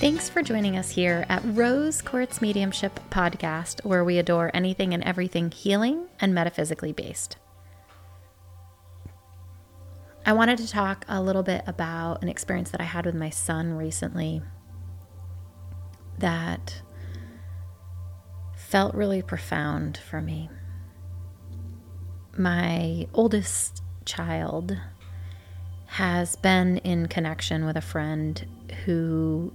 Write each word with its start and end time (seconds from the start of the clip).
Thanks 0.00 0.30
for 0.30 0.42
joining 0.42 0.78
us 0.78 0.92
here 0.92 1.26
at 1.28 1.42
Rose 1.44 2.00
Quartz 2.00 2.40
Mediumship 2.40 2.98
Podcast, 3.10 3.84
where 3.84 4.02
we 4.02 4.16
adore 4.16 4.50
anything 4.54 4.94
and 4.94 5.04
everything 5.04 5.50
healing 5.50 6.06
and 6.18 6.34
metaphysically 6.34 6.90
based. 6.90 7.36
I 10.24 10.32
wanted 10.32 10.56
to 10.56 10.66
talk 10.66 11.04
a 11.06 11.20
little 11.20 11.42
bit 11.42 11.64
about 11.66 12.22
an 12.22 12.30
experience 12.30 12.70
that 12.70 12.80
I 12.80 12.84
had 12.84 13.04
with 13.04 13.14
my 13.14 13.28
son 13.28 13.74
recently 13.74 14.40
that 16.16 16.80
felt 18.56 18.94
really 18.94 19.20
profound 19.20 19.98
for 19.98 20.22
me. 20.22 20.48
My 22.38 23.06
oldest 23.12 23.82
child 24.06 24.78
has 25.88 26.36
been 26.36 26.78
in 26.78 27.06
connection 27.06 27.66
with 27.66 27.76
a 27.76 27.82
friend 27.82 28.46
who 28.86 29.52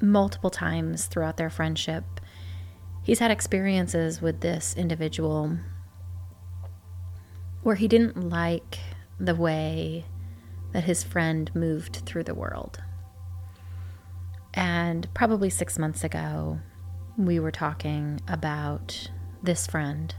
multiple 0.00 0.50
times 0.50 1.06
throughout 1.06 1.36
their 1.36 1.50
friendship, 1.50 2.04
he's 3.02 3.18
had 3.18 3.30
experiences 3.30 4.20
with 4.20 4.40
this 4.40 4.74
individual 4.76 5.58
where 7.62 7.76
he 7.76 7.88
didn't 7.88 8.28
like 8.28 8.78
the 9.18 9.34
way 9.34 10.04
that 10.72 10.84
his 10.84 11.02
friend 11.02 11.50
moved 11.54 11.96
through 12.06 12.24
the 12.24 12.34
world. 12.34 12.82
And 14.54 15.12
probably 15.14 15.50
six 15.50 15.78
months 15.78 16.04
ago, 16.04 16.60
we 17.16 17.40
were 17.40 17.50
talking 17.50 18.20
about 18.28 19.10
this 19.42 19.66
friend. 19.66 20.14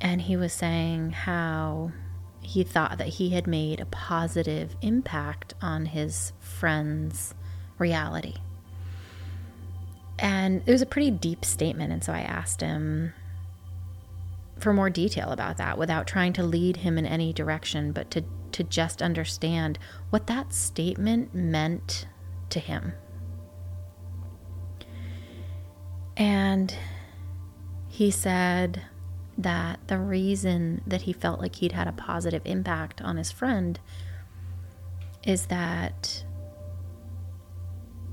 And 0.00 0.22
he 0.22 0.36
was 0.36 0.52
saying 0.52 1.10
how 1.10 1.92
he 2.40 2.64
thought 2.64 2.98
that 2.98 3.08
he 3.08 3.30
had 3.30 3.46
made 3.46 3.80
a 3.80 3.86
positive 3.86 4.74
impact 4.80 5.54
on 5.60 5.86
his 5.86 6.32
friend's 6.40 7.34
reality. 7.80 8.34
And 10.18 10.62
it 10.66 10.70
was 10.70 10.82
a 10.82 10.86
pretty 10.86 11.10
deep 11.10 11.44
statement. 11.44 11.92
And 11.92 12.04
so 12.04 12.12
I 12.12 12.20
asked 12.20 12.60
him 12.60 13.14
for 14.58 14.72
more 14.72 14.90
detail 14.90 15.30
about 15.30 15.56
that 15.56 15.78
without 15.78 16.06
trying 16.06 16.34
to 16.34 16.42
lead 16.42 16.78
him 16.78 16.98
in 16.98 17.06
any 17.06 17.32
direction, 17.32 17.92
but 17.92 18.10
to, 18.10 18.22
to 18.52 18.62
just 18.62 19.00
understand 19.00 19.78
what 20.10 20.26
that 20.26 20.52
statement 20.52 21.34
meant 21.34 22.06
to 22.50 22.60
him. 22.60 22.92
And 26.16 26.74
he 27.88 28.10
said 28.10 28.82
that 29.38 29.80
the 29.86 29.98
reason 29.98 30.82
that 30.86 31.02
he 31.02 31.14
felt 31.14 31.40
like 31.40 31.56
he'd 31.56 31.72
had 31.72 31.88
a 31.88 31.92
positive 31.92 32.42
impact 32.44 33.00
on 33.00 33.16
his 33.16 33.32
friend 33.32 33.80
is 35.24 35.46
that 35.46 36.24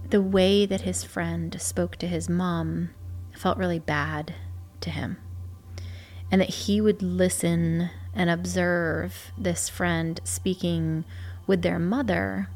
the 0.09 0.21
way 0.21 0.65
that 0.65 0.81
his 0.81 1.03
friend 1.03 1.59
spoke 1.59 1.97
to 1.97 2.07
his 2.07 2.29
mom 2.29 2.89
felt 3.35 3.57
really 3.57 3.79
bad 3.79 4.33
to 4.81 4.89
him. 4.89 5.17
And 6.31 6.41
that 6.41 6.49
he 6.49 6.81
would 6.81 7.01
listen 7.01 7.89
and 8.13 8.29
observe 8.29 9.31
this 9.37 9.69
friend 9.69 10.19
speaking 10.23 11.05
with 11.45 11.61
their 11.61 11.79
mother 11.79 12.49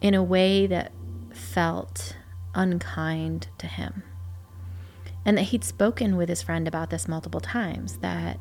in 0.00 0.14
a 0.14 0.22
way 0.22 0.66
that 0.66 0.92
felt 1.32 2.16
unkind 2.54 3.48
to 3.58 3.66
him. 3.66 4.02
And 5.24 5.36
that 5.36 5.42
he'd 5.42 5.64
spoken 5.64 6.16
with 6.16 6.28
his 6.28 6.42
friend 6.42 6.66
about 6.66 6.90
this 6.90 7.06
multiple 7.06 7.40
times, 7.40 7.98
that 7.98 8.38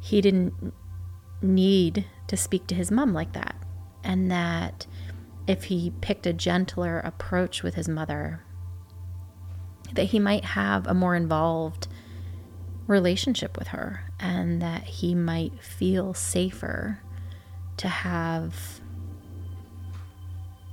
he 0.00 0.20
didn't 0.20 0.74
need 1.40 2.06
to 2.26 2.36
speak 2.36 2.66
to 2.66 2.74
his 2.74 2.90
mom 2.90 3.12
like 3.12 3.32
that. 3.32 3.54
And 4.02 4.30
that 4.30 4.86
if 5.48 5.64
he 5.64 5.90
picked 6.02 6.26
a 6.26 6.32
gentler 6.32 7.00
approach 7.00 7.62
with 7.62 7.74
his 7.74 7.88
mother, 7.88 8.42
that 9.94 10.04
he 10.04 10.18
might 10.18 10.44
have 10.44 10.86
a 10.86 10.92
more 10.92 11.16
involved 11.16 11.88
relationship 12.86 13.58
with 13.58 13.68
her 13.68 14.04
and 14.20 14.60
that 14.60 14.84
he 14.84 15.14
might 15.14 15.62
feel 15.62 16.12
safer 16.12 17.00
to 17.78 17.88
have 17.88 18.80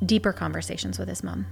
deeper 0.06 0.34
conversations 0.34 1.00
with 1.00 1.08
his 1.08 1.24
mom. 1.24 1.46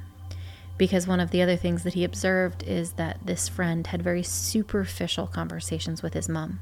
Because 0.78 1.07
one 1.07 1.22
of 1.22 1.31
the 1.31 1.41
other 1.41 1.55
things 1.55 1.84
that 1.84 1.94
he 1.94 2.03
observed 2.03 2.63
is 2.63 2.94
that 2.94 3.19
this 3.25 3.47
friend 3.47 3.88
had 3.88 4.01
very 4.01 4.23
superficial 4.23 5.28
conversations 5.28 6.03
with 6.03 6.13
his 6.13 6.28
mom. 6.28 6.59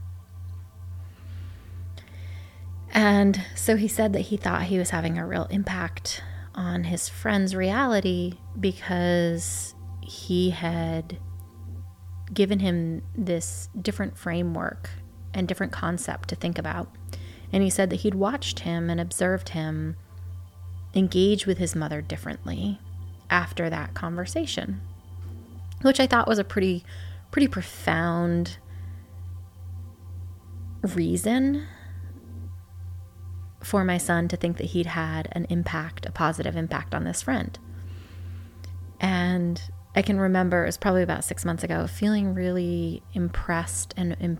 And 2.93 3.41
so 3.55 3.77
he 3.77 3.87
said 3.87 4.13
that 4.13 4.21
he 4.21 4.37
thought 4.37 4.63
he 4.63 4.77
was 4.77 4.89
having 4.91 5.17
a 5.17 5.25
real 5.25 5.45
impact 5.49 6.21
on 6.55 6.85
his 6.85 7.07
friend's 7.09 7.55
reality 7.55 8.33
because 8.59 9.73
he 10.01 10.49
had 10.49 11.17
given 12.33 12.59
him 12.59 13.03
this 13.15 13.69
different 13.79 14.17
framework 14.17 14.89
and 15.33 15.47
different 15.47 15.71
concept 15.71 16.29
to 16.29 16.35
think 16.35 16.57
about. 16.57 16.89
And 17.53 17.63
he 17.63 17.69
said 17.69 17.89
that 17.89 18.01
he'd 18.01 18.15
watched 18.15 18.59
him 18.59 18.89
and 18.89 18.99
observed 18.99 19.49
him 19.49 19.95
engage 20.93 21.45
with 21.45 21.57
his 21.57 21.75
mother 21.75 22.01
differently 22.01 22.79
after 23.29 23.69
that 23.69 23.93
conversation, 23.93 24.81
which 25.81 25.99
I 25.99 26.07
thought 26.07 26.27
was 26.27 26.39
a 26.39 26.43
pretty, 26.43 26.83
pretty 27.31 27.47
profound 27.47 28.57
reason 30.81 31.65
for 33.63 33.83
my 33.83 33.97
son 33.97 34.27
to 34.27 34.37
think 34.37 34.57
that 34.57 34.67
he'd 34.67 34.87
had 34.87 35.29
an 35.33 35.45
impact, 35.49 36.05
a 36.05 36.11
positive 36.11 36.55
impact 36.55 36.93
on 36.93 37.03
this 37.03 37.21
friend. 37.21 37.57
And 38.99 39.61
I 39.95 40.01
can 40.01 40.19
remember 40.19 40.63
it 40.63 40.67
was 40.67 40.77
probably 40.77 41.03
about 41.03 41.23
six 41.23 41.43
months 41.43 41.63
ago, 41.63 41.87
feeling 41.87 42.33
really 42.33 43.03
impressed 43.13 43.93
and, 43.97 44.37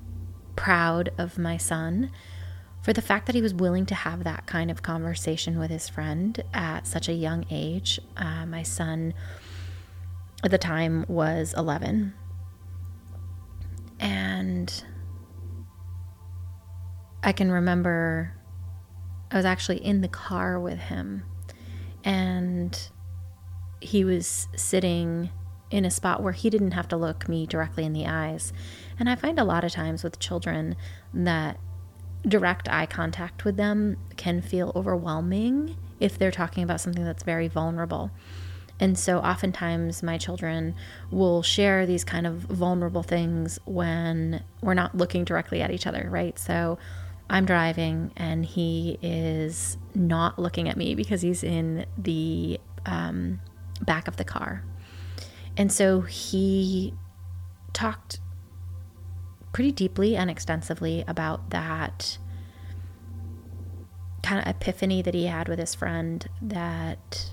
proud 0.56 1.10
of 1.18 1.38
my 1.38 1.58
son 1.58 2.12
for 2.82 2.94
the 2.94 3.02
fact 3.02 3.26
that 3.26 3.34
he 3.34 3.42
was 3.42 3.54
willing 3.54 3.86
to 3.86 3.96
have 3.96 4.24
that 4.24 4.46
kind 4.46 4.70
of 4.70 4.84
conversation 4.84 5.58
with 5.58 5.72
his 5.72 5.88
friend 5.88 6.44
at 6.54 6.86
such 6.86 7.08
a 7.08 7.14
young 7.14 7.46
age. 7.50 8.00
Uh, 8.18 8.46
my 8.46 8.62
son 8.62 9.14
at 10.44 10.52
the 10.52 10.58
time 10.58 11.06
was 11.08 11.54
11. 11.58 12.14
And 14.00 14.84
I 17.24 17.32
can 17.32 17.52
remember 17.52 18.34
I 19.32 19.38
was 19.38 19.46
actually 19.46 19.78
in 19.78 20.02
the 20.02 20.08
car 20.08 20.60
with 20.60 20.78
him 20.78 21.24
and 22.04 22.78
he 23.80 24.04
was 24.04 24.48
sitting 24.56 25.30
in 25.70 25.86
a 25.86 25.92
spot 25.92 26.22
where 26.22 26.34
he 26.34 26.50
didn't 26.50 26.72
have 26.72 26.88
to 26.90 26.98
look 26.98 27.30
me 27.30 27.46
directly 27.46 27.86
in 27.86 27.94
the 27.94 28.06
eyes. 28.06 28.52
And 29.00 29.10
I 29.10 29.16
find 29.16 29.40
a 29.40 29.44
lot 29.44 29.64
of 29.64 29.72
times 29.72 30.04
with 30.04 30.20
children 30.20 30.76
that 31.14 31.58
direct 32.28 32.70
eye 32.70 32.86
contact 32.86 33.46
with 33.46 33.58
them 33.58 33.98
can 34.18 34.42
feel 34.42 34.72
overwhelming 34.76 35.78
if 36.00 36.18
they're 36.18 36.32
talking 36.32 36.64
about 36.64 36.82
something 36.82 37.04
that's 37.04 37.24
very 37.24 37.48
vulnerable. 37.48 38.12
And 38.80 38.98
so 38.98 39.20
oftentimes 39.20 40.04
my 40.04 40.18
children 40.18 40.76
will 41.10 41.42
share 41.42 41.86
these 41.86 42.04
kind 42.04 42.28
of 42.28 42.34
vulnerable 42.36 43.04
things 43.04 43.60
when 43.66 44.44
we're 44.62 44.74
not 44.74 44.98
looking 44.98 45.24
directly 45.24 45.62
at 45.62 45.72
each 45.72 45.88
other, 45.88 46.08
right? 46.10 46.38
So 46.38 46.80
I'm 47.32 47.46
driving 47.46 48.12
and 48.18 48.46
he 48.46 49.00
is 49.02 49.78
not 49.96 50.38
looking 50.38 50.68
at 50.68 50.76
me 50.76 50.96
because 50.96 51.22
he's 51.22 51.46
in 51.46 51.86
the 51.98 52.60
um, 52.86 53.40
back 53.82 54.10
of 54.10 54.18
the 54.18 54.26
car. 54.26 54.66
And 55.56 55.72
so 55.72 56.02
he 56.02 56.94
talked 57.72 58.20
pretty 59.54 59.72
deeply 59.72 60.18
and 60.18 60.30
extensively 60.30 61.06
about 61.08 61.52
that 61.52 62.18
kind 64.24 64.42
of 64.42 64.48
epiphany 64.48 65.02
that 65.02 65.14
he 65.14 65.28
had 65.28 65.48
with 65.48 65.58
his 65.58 65.74
friend 65.74 66.28
that 66.42 67.32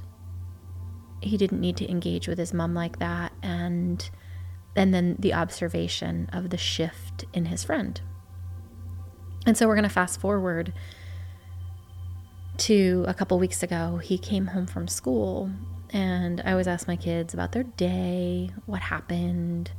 he 1.21 1.37
didn't 1.37 1.61
need 1.61 1.77
to 1.77 1.91
engage 1.91 2.29
with 2.29 2.39
his 2.39 2.55
mom 2.55 2.73
like 2.73 3.01
that 3.01 3.33
and 3.43 4.11
and 4.77 4.95
then 4.95 5.17
the 5.19 5.35
observation 5.35 6.31
of 6.33 6.51
the 6.51 6.57
shift 6.57 7.25
in 7.33 7.47
his 7.47 7.65
friend 7.65 8.01
and 9.49 9.57
so 9.57 9.67
we're 9.67 9.75
going 9.75 9.83
to 9.83 9.89
fast 9.89 10.21
forward 10.21 10.75
to 12.59 13.03
a 13.09 13.15
couple 13.15 13.39
weeks 13.39 13.63
ago. 13.63 13.97
He 13.97 14.19
came 14.19 14.49
home 14.49 14.67
from 14.67 14.87
school, 14.87 15.51
and 15.89 16.43
I 16.45 16.51
always 16.51 16.69
ask 16.69 16.87
my 16.87 16.97
kids 16.97 17.33
about 17.33 17.53
their 17.53 17.63
day, 17.63 18.51
what 18.67 18.83
happened. 18.83 19.71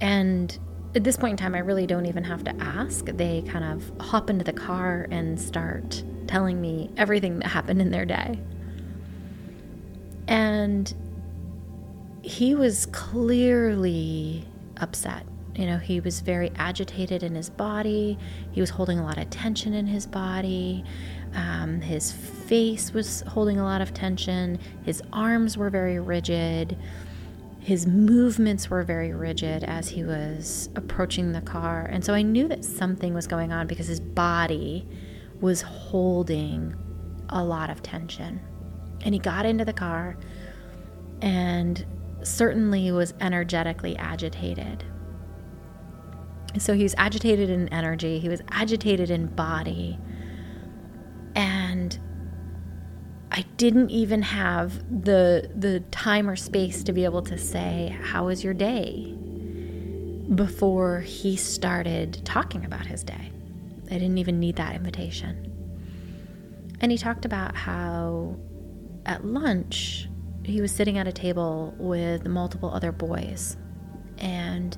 And 0.00 0.58
at 0.96 1.04
this 1.04 1.16
point 1.16 1.30
in 1.30 1.36
time, 1.36 1.54
I 1.54 1.60
really 1.60 1.86
don't 1.86 2.06
even 2.06 2.24
have 2.24 2.42
to 2.42 2.56
ask. 2.60 3.04
They 3.04 3.42
kind 3.42 3.64
of 3.64 3.92
hop 4.04 4.28
into 4.28 4.44
the 4.44 4.52
car 4.52 5.06
and 5.12 5.40
start 5.40 6.02
telling 6.26 6.60
me 6.60 6.90
everything 6.96 7.38
that 7.38 7.46
happened 7.46 7.80
in 7.80 7.92
their 7.92 8.04
day. 8.04 8.40
And 10.26 10.92
he 12.22 12.56
was 12.56 12.86
clearly 12.86 14.48
upset 14.78 15.26
you 15.54 15.66
know, 15.66 15.78
he 15.78 16.00
was 16.00 16.20
very 16.20 16.52
agitated 16.56 17.22
in 17.22 17.34
his 17.34 17.50
body. 17.50 18.18
He 18.52 18.60
was 18.60 18.70
holding 18.70 18.98
a 18.98 19.04
lot 19.04 19.18
of 19.18 19.28
tension 19.30 19.74
in 19.74 19.86
his 19.86 20.06
body. 20.06 20.84
Um, 21.34 21.80
his 21.80 22.12
face 22.12 22.92
was 22.92 23.22
holding 23.22 23.58
a 23.58 23.64
lot 23.64 23.80
of 23.80 23.92
tension. 23.92 24.58
His 24.84 25.02
arms 25.12 25.56
were 25.56 25.70
very 25.70 25.98
rigid. 25.98 26.76
His 27.60 27.86
movements 27.86 28.70
were 28.70 28.82
very 28.82 29.12
rigid 29.12 29.64
as 29.64 29.88
he 29.88 30.02
was 30.02 30.70
approaching 30.76 31.32
the 31.32 31.42
car. 31.42 31.86
And 31.90 32.04
so 32.04 32.14
I 32.14 32.22
knew 32.22 32.48
that 32.48 32.64
something 32.64 33.12
was 33.12 33.26
going 33.26 33.52
on 33.52 33.66
because 33.66 33.86
his 33.86 34.00
body 34.00 34.88
was 35.40 35.62
holding 35.62 36.74
a 37.28 37.42
lot 37.44 37.70
of 37.70 37.82
tension. 37.82 38.40
And 39.02 39.14
he 39.14 39.20
got 39.20 39.46
into 39.46 39.64
the 39.64 39.72
car 39.72 40.16
and 41.22 41.84
certainly 42.22 42.90
was 42.92 43.14
energetically 43.20 43.96
agitated. 43.96 44.84
So 46.58 46.74
he 46.74 46.82
was 46.82 46.94
agitated 46.98 47.50
in 47.50 47.68
energy, 47.68 48.18
he 48.18 48.28
was 48.28 48.42
agitated 48.50 49.10
in 49.10 49.26
body. 49.26 49.98
And 51.34 51.98
I 53.30 53.44
didn't 53.56 53.90
even 53.90 54.22
have 54.22 55.04
the 55.04 55.50
the 55.54 55.80
time 55.90 56.28
or 56.28 56.36
space 56.36 56.82
to 56.84 56.92
be 56.92 57.04
able 57.04 57.22
to 57.22 57.38
say, 57.38 57.96
"How 58.02 58.26
was 58.26 58.42
your 58.42 58.54
day?" 58.54 59.16
before 60.34 61.00
he 61.00 61.36
started 61.36 62.20
talking 62.24 62.64
about 62.64 62.86
his 62.86 63.02
day. 63.02 63.32
I 63.86 63.94
didn't 63.94 64.18
even 64.18 64.38
need 64.38 64.56
that 64.56 64.76
invitation. 64.76 65.52
And 66.80 66.92
he 66.92 66.98
talked 66.98 67.24
about 67.24 67.56
how 67.56 68.36
at 69.06 69.24
lunch 69.24 70.08
he 70.44 70.60
was 70.60 70.70
sitting 70.70 70.98
at 70.98 71.08
a 71.08 71.12
table 71.12 71.74
with 71.78 72.26
multiple 72.26 72.70
other 72.72 72.92
boys 72.92 73.56
and 74.18 74.76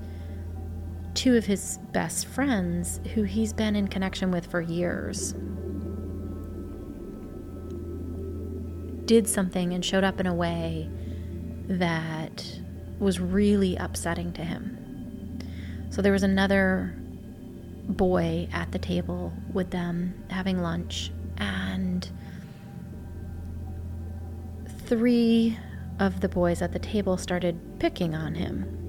two 1.15 1.37
of 1.37 1.47
his 1.47 1.79
best 1.93 2.27
friends 2.27 3.01
who 3.15 3.23
he's 3.23 3.53
been 3.53 3.77
in 3.77 3.89
connection 3.89 4.31
with 4.31 4.47
for 4.47 4.61
years 4.61 5.35
did 9.05 9.29
something 9.29 9.73
and 9.73 9.85
showed 9.85 10.05
up 10.05 10.21
in 10.21 10.27
a 10.27 10.35
way 10.35 10.89
that 11.69 12.61
was 12.99 13.21
really 13.21 13.77
upsetting 13.77 14.33
to 14.33 14.43
him. 14.43 15.39
So 15.91 16.01
there 16.01 16.13
was 16.13 16.23
another 16.23 16.95
boy 17.89 18.49
at 18.53 18.73
the 18.73 18.79
table 18.79 19.33
with 19.53 19.71
them 19.71 20.15
having 20.31 20.63
lunch, 20.63 21.11
and 21.37 22.09
three 24.87 25.59
of 25.99 26.21
the 26.21 26.29
boys 26.29 26.63
at 26.63 26.73
the 26.73 26.79
table 26.79 27.17
started 27.17 27.79
picking 27.79 28.15
on 28.15 28.35
him 28.35 28.82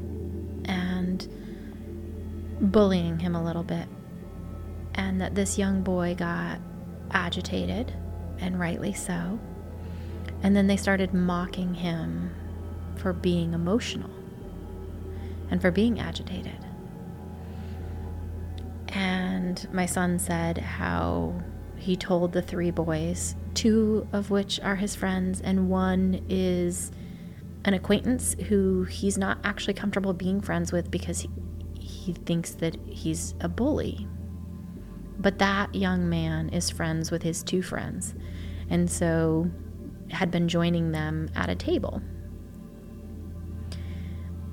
bullying 2.60 3.20
him 3.20 3.36
a 3.36 3.44
little 3.44 3.64
bit. 3.64 3.88
And 4.96 5.22
that 5.22 5.36
this 5.36 5.58
young 5.58 5.82
boy 5.82 6.16
got 6.16 6.60
agitated, 7.12 7.94
and 8.40 8.60
rightly 8.60 8.94
so. 8.94 9.40
And 10.42 10.56
then 10.56 10.68
they 10.68 10.78
started 10.78 11.14
mocking 11.14 11.74
him 11.74 12.32
for 12.96 13.14
being 13.14 13.54
emotional 13.54 14.10
and 15.50 15.62
for 15.62 15.72
being 15.72 16.00
agitated. 16.00 16.58
And 18.90 19.68
my 19.74 19.86
son 19.86 20.20
said 20.20 20.58
how 20.58 21.42
he 21.78 21.96
told 21.96 22.34
the 22.34 22.42
three 22.42 22.72
boys, 22.72 23.36
two 23.54 24.08
of 24.14 24.30
which 24.30 24.60
are 24.60 24.76
his 24.76 24.96
friends, 24.96 25.42
and 25.42 25.70
one 25.70 26.24
is 26.30 26.92
an 27.66 27.74
acquaintance 27.74 28.36
who 28.48 28.84
he's 28.84 29.18
not 29.18 29.38
actually 29.44 29.74
comfortable 29.74 30.14
being 30.14 30.42
friends 30.42 30.72
with 30.72 30.92
because 30.92 31.22
he, 31.22 31.30
he 32.04 32.14
thinks 32.14 32.52
that 32.56 32.76
he's 32.86 33.34
a 33.40 33.48
bully. 33.48 34.08
But 35.18 35.40
that 35.40 35.74
young 35.74 36.10
man 36.10 36.50
is 36.50 36.70
friends 36.70 37.12
with 37.12 37.24
his 37.24 37.44
two 37.44 37.62
friends. 37.62 38.14
And 38.70 38.92
so 38.92 39.50
had 40.10 40.30
been 40.30 40.50
joining 40.50 40.92
them 40.92 41.30
at 41.34 41.50
a 41.50 41.56
table. 41.56 42.02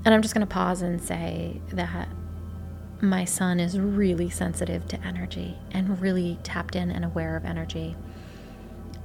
And 0.05 0.15
I'm 0.15 0.23
just 0.23 0.33
going 0.33 0.47
to 0.47 0.53
pause 0.53 0.83
and 0.83 1.01
say 1.01 1.61
that 1.73 2.09
my 3.01 3.25
son 3.25 3.59
is 3.59 3.81
really 3.81 4.31
sensitive 4.31 4.87
to 4.89 5.05
energy 5.05 5.59
and 5.73 6.01
really 6.01 6.39
tapped 6.45 6.77
in 6.77 6.91
and 6.91 7.05
aware 7.05 7.37
of 7.37 7.45
energy. 7.45 7.97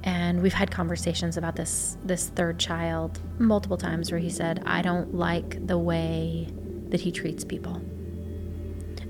And 0.03 0.41
we've 0.41 0.53
had 0.53 0.69
conversations 0.69 1.35
about 1.35 1.55
this 1.55 1.97
this 2.03 2.29
third 2.29 2.59
child 2.59 3.19
multiple 3.39 3.77
times 3.77 4.11
where 4.11 4.19
he 4.19 4.29
said, 4.29 4.61
"I 4.65 4.83
don't 4.83 5.15
like 5.15 5.65
the 5.65 5.79
way 5.79 6.47
that 6.89 7.01
he 7.01 7.11
treats 7.11 7.43
people. 7.43 7.81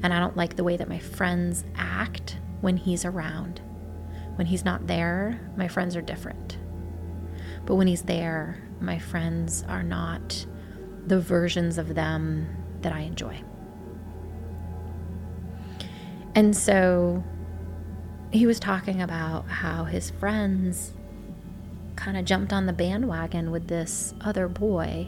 And 0.05 0.13
I 0.13 0.19
don't 0.19 0.37
like 0.37 0.55
the 0.55 0.63
way 0.63 0.77
that 0.77 0.87
my 0.87 0.99
friends 0.99 1.65
act 1.75 2.37
when 2.61 2.77
he's 2.77 3.05
around. 3.05 3.59
When 4.35 4.45
he's 4.45 4.63
not 4.63 4.85
there, 4.85 5.39
my 5.57 5.67
friends 5.67 5.95
are 5.95 6.01
different." 6.03 6.59
But 7.65 7.73
when 7.73 7.87
he's 7.87 8.03
there, 8.03 8.59
my 8.79 8.99
friends 8.99 9.65
are 9.67 9.81
not 9.81 10.45
the 11.07 11.19
versions 11.19 11.79
of 11.79 11.95
them 11.95 12.45
that 12.83 12.93
I 12.93 12.99
enjoy. 12.99 13.41
And 16.35 16.55
so 16.55 17.23
he 18.29 18.45
was 18.45 18.59
talking 18.59 19.01
about 19.01 19.47
how 19.47 19.85
his 19.85 20.11
friends 20.11 20.93
kind 21.95 22.15
of 22.15 22.25
jumped 22.25 22.53
on 22.53 22.67
the 22.67 22.73
bandwagon 22.73 23.49
with 23.49 23.69
this 23.69 24.13
other 24.21 24.47
boy 24.47 25.07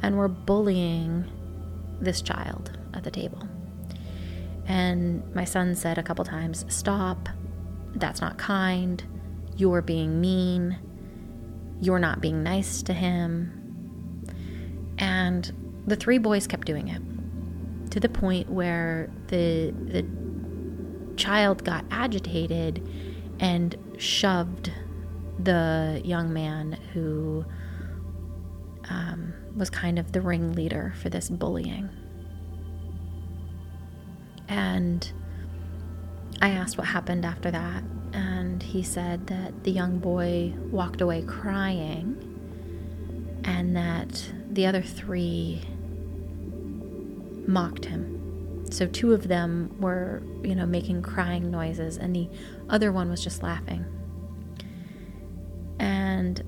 and 0.00 0.16
were 0.16 0.28
bullying 0.28 1.26
this 2.00 2.22
child 2.22 2.78
at 2.94 3.04
the 3.04 3.10
table. 3.10 3.46
And 4.66 5.34
my 5.34 5.44
son 5.44 5.74
said 5.74 5.98
a 5.98 6.02
couple 6.02 6.24
times, 6.24 6.64
Stop, 6.68 7.28
that's 7.94 8.20
not 8.20 8.38
kind, 8.38 9.02
you're 9.56 9.82
being 9.82 10.20
mean 10.20 10.78
you're 11.82 11.98
not 11.98 12.20
being 12.20 12.44
nice 12.44 12.80
to 12.82 12.92
him. 12.92 14.24
And 14.98 15.82
the 15.86 15.96
three 15.96 16.18
boys 16.18 16.46
kept 16.46 16.64
doing 16.64 16.88
it 16.88 17.02
to 17.90 17.98
the 17.98 18.08
point 18.08 18.48
where 18.48 19.10
the 19.26 19.74
the 19.86 20.06
child 21.16 21.64
got 21.64 21.84
agitated 21.90 22.88
and 23.40 23.76
shoved 23.98 24.72
the 25.40 26.00
young 26.04 26.32
man 26.32 26.72
who 26.92 27.44
um, 28.88 29.34
was 29.56 29.68
kind 29.68 29.98
of 29.98 30.12
the 30.12 30.20
ringleader 30.20 30.94
for 31.02 31.10
this 31.10 31.28
bullying. 31.28 31.90
And 34.52 35.10
I 36.42 36.50
asked 36.50 36.76
what 36.76 36.88
happened 36.88 37.24
after 37.24 37.50
that, 37.50 37.82
and 38.12 38.62
he 38.62 38.82
said 38.82 39.28
that 39.28 39.64
the 39.64 39.70
young 39.70 39.98
boy 39.98 40.52
walked 40.70 41.00
away 41.00 41.22
crying 41.22 42.18
and 43.44 43.74
that 43.74 44.30
the 44.50 44.66
other 44.66 44.82
three 44.82 45.62
mocked 47.46 47.86
him. 47.86 48.66
So 48.70 48.86
two 48.86 49.14
of 49.14 49.28
them 49.28 49.74
were, 49.80 50.22
you 50.42 50.54
know, 50.54 50.66
making 50.66 51.00
crying 51.00 51.50
noises 51.50 51.96
and 51.96 52.14
the 52.14 52.28
other 52.68 52.92
one 52.92 53.08
was 53.08 53.24
just 53.24 53.42
laughing. 53.42 53.86
And 55.78 56.42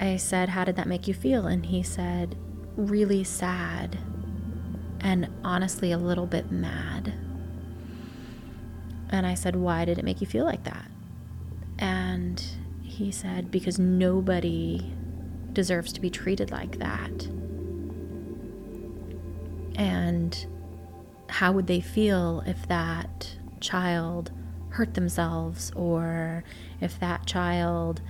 I 0.00 0.16
said, 0.16 0.48
"How 0.48 0.64
did 0.64 0.74
that 0.74 0.88
make 0.88 1.06
you 1.06 1.14
feel?" 1.14 1.46
And 1.46 1.66
he 1.66 1.84
said, 1.84 2.34
"Really 2.76 3.22
sad 3.22 3.98
and 4.98 5.28
honestly 5.44 5.92
a 5.92 5.98
little 5.98 6.26
bit 6.26 6.50
mad." 6.50 7.12
And 9.10 9.26
I 9.26 9.34
said, 9.34 9.56
"Why 9.56 9.84
did 9.84 9.98
it 9.98 10.04
make 10.04 10.20
you 10.20 10.26
feel 10.26 10.44
like 10.44 10.64
that?" 10.64 10.90
And 11.78 12.42
he 12.94 13.10
said, 13.10 13.50
because 13.50 13.78
nobody 13.78 14.92
deserves 15.52 15.92
to 15.92 16.00
be 16.00 16.10
treated 16.10 16.50
like 16.52 16.78
that. 16.78 17.28
And 19.74 20.46
how 21.28 21.50
would 21.52 21.66
they 21.66 21.80
feel 21.80 22.44
if 22.46 22.68
that 22.68 23.36
child 23.60 24.30
hurt 24.68 24.94
themselves 24.94 25.72
or 25.74 26.44
if 26.80 27.00
that 27.00 27.26
child, 27.26 28.00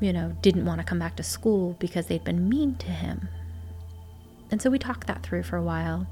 you 0.00 0.12
know, 0.12 0.36
didn't 0.40 0.64
want 0.64 0.80
to 0.80 0.84
come 0.84 1.00
back 1.00 1.16
to 1.16 1.24
school 1.24 1.74
because 1.80 2.06
they'd 2.06 2.24
been 2.24 2.48
mean 2.48 2.76
to 2.76 2.86
him? 2.86 3.28
And 4.52 4.62
so 4.62 4.70
we 4.70 4.78
talked 4.78 5.08
that 5.08 5.24
through 5.24 5.42
for 5.42 5.56
a 5.56 5.62
while. 5.62 6.06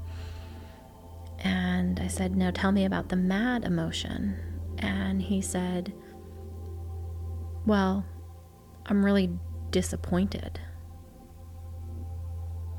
And 1.45 1.99
I 1.99 2.07
said, 2.07 2.35
Now 2.35 2.49
tell 2.49 2.71
me 2.71 2.85
about 2.85 3.09
the 3.09 3.15
mad 3.15 3.65
emotion. 3.65 4.35
And 4.79 5.21
he 5.21 5.41
said, 5.41 5.93
Well, 7.67 8.03
I'm 8.87 9.05
really 9.05 9.29
disappointed. 9.69 10.59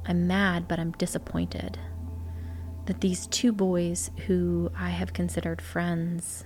I'm 0.04 0.26
mad, 0.26 0.66
but 0.66 0.80
I'm 0.80 0.92
disappointed 0.92 1.78
that 2.86 3.00
these 3.00 3.28
two 3.28 3.52
boys 3.52 4.10
who 4.26 4.70
I 4.76 4.90
have 4.90 5.12
considered 5.12 5.62
friends 5.62 6.44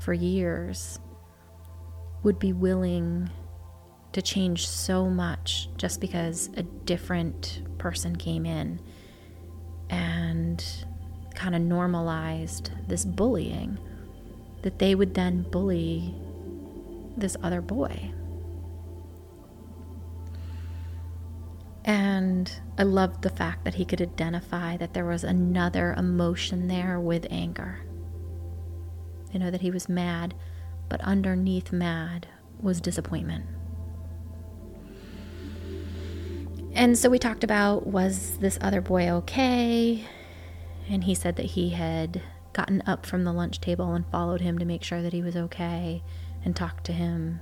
for 0.00 0.12
years 0.12 0.98
would 2.22 2.38
be 2.38 2.52
willing 2.52 3.30
to 4.12 4.20
change 4.20 4.68
so 4.68 5.08
much 5.08 5.70
just 5.78 6.00
because 6.00 6.50
a 6.58 6.62
different 6.62 7.62
person 7.78 8.16
came 8.16 8.44
in 8.44 8.80
and 9.88 10.84
kind 11.32 11.54
of 11.54 11.62
normalized 11.62 12.70
this 12.86 13.04
bullying 13.04 13.78
that 14.62 14.78
they 14.78 14.94
would 14.94 15.14
then 15.14 15.42
bully 15.42 16.14
this 17.16 17.36
other 17.42 17.60
boy. 17.60 18.12
And 21.84 22.52
I 22.78 22.84
loved 22.84 23.22
the 23.22 23.30
fact 23.30 23.64
that 23.64 23.74
he 23.74 23.84
could 23.84 24.00
identify 24.00 24.76
that 24.76 24.94
there 24.94 25.04
was 25.04 25.24
another 25.24 25.94
emotion 25.94 26.68
there 26.68 27.00
with 27.00 27.26
anger. 27.30 27.80
You 29.32 29.40
know, 29.40 29.50
that 29.50 29.62
he 29.62 29.70
was 29.70 29.88
mad, 29.88 30.34
but 30.88 31.00
underneath 31.00 31.72
mad 31.72 32.28
was 32.60 32.80
disappointment. 32.80 33.46
And 36.74 36.96
so 36.96 37.10
we 37.10 37.18
talked 37.18 37.44
about 37.44 37.86
was 37.86 38.38
this 38.38 38.58
other 38.60 38.80
boy 38.80 39.10
okay? 39.10 40.04
And 40.88 41.04
he 41.04 41.14
said 41.14 41.36
that 41.36 41.46
he 41.46 41.70
had 41.70 42.22
gotten 42.52 42.82
up 42.86 43.06
from 43.06 43.24
the 43.24 43.32
lunch 43.32 43.60
table 43.60 43.94
and 43.94 44.06
followed 44.06 44.40
him 44.40 44.58
to 44.58 44.64
make 44.64 44.82
sure 44.82 45.00
that 45.02 45.12
he 45.12 45.22
was 45.22 45.36
okay 45.36 46.02
and 46.44 46.54
talked 46.54 46.84
to 46.84 46.92
him 46.92 47.40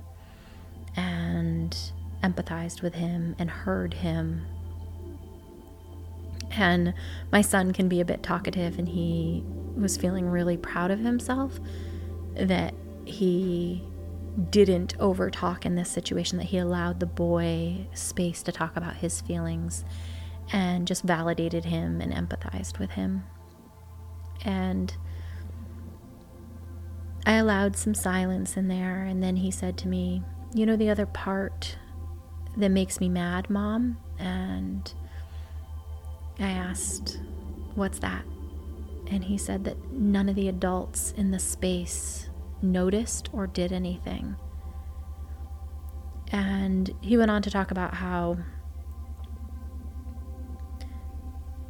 and 0.95 1.75
empathized 2.23 2.81
with 2.81 2.95
him 2.95 3.35
and 3.37 3.49
heard 3.49 3.95
him. 3.95 4.45
And 6.51 6.93
my 7.31 7.41
son 7.41 7.73
can 7.73 7.87
be 7.87 8.01
a 8.01 8.05
bit 8.05 8.23
talkative, 8.23 8.77
and 8.77 8.89
he 8.89 9.43
was 9.75 9.97
feeling 9.97 10.27
really 10.27 10.57
proud 10.57 10.91
of 10.91 10.99
himself 10.99 11.59
that 12.35 12.73
he 13.05 13.83
didn't 14.49 14.97
overtalk 14.97 15.65
in 15.65 15.75
this 15.75 15.89
situation, 15.89 16.37
that 16.37 16.47
he 16.47 16.57
allowed 16.57 16.99
the 16.99 17.05
boy 17.05 17.87
space 17.93 18.43
to 18.43 18.51
talk 18.51 18.75
about 18.75 18.97
his 18.97 19.21
feelings 19.21 19.83
and 20.51 20.87
just 20.87 21.03
validated 21.03 21.65
him 21.65 22.01
and 22.01 22.13
empathized 22.13 22.79
with 22.79 22.91
him. 22.91 23.23
And 24.43 24.95
I 27.25 27.33
allowed 27.33 27.75
some 27.75 27.93
silence 27.93 28.57
in 28.57 28.67
there, 28.67 29.03
and 29.03 29.21
then 29.21 29.37
he 29.37 29.51
said 29.51 29.77
to 29.79 29.87
me, 29.87 30.23
You 30.53 30.65
know, 30.65 30.75
the 30.75 30.89
other 30.89 31.05
part 31.05 31.77
that 32.57 32.69
makes 32.69 32.99
me 32.99 33.09
mad, 33.09 33.49
Mom? 33.49 33.97
And 34.19 34.91
I 36.39 36.49
asked, 36.49 37.19
What's 37.75 37.99
that? 37.99 38.25
And 39.07 39.23
he 39.23 39.37
said 39.37 39.65
that 39.65 39.91
none 39.91 40.29
of 40.29 40.35
the 40.35 40.47
adults 40.47 41.13
in 41.15 41.31
the 41.31 41.39
space 41.39 42.29
noticed 42.61 43.29
or 43.33 43.47
did 43.47 43.71
anything. 43.71 44.35
And 46.31 46.93
he 47.01 47.17
went 47.17 47.29
on 47.29 47.41
to 47.41 47.51
talk 47.51 47.71
about 47.71 47.95
how 47.95 48.37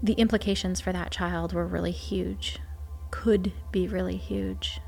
the 0.01 0.13
implications 0.13 0.81
for 0.81 0.91
that 0.91 1.11
child 1.11 1.53
were 1.53 1.65
really 1.65 1.91
huge, 1.91 2.57
could 3.11 3.53
be 3.71 3.87
really 3.87 4.17
huge. 4.17 4.79